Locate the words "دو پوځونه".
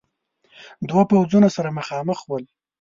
0.89-1.47